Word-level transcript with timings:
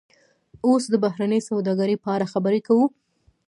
اوس 0.67 0.83
د 0.89 0.95
بهرنۍ 1.03 1.39
سوداګرۍ 1.49 1.95
په 2.03 2.09
اړه 2.15 2.25
خبرې 2.33 2.59
کوو 2.67 2.85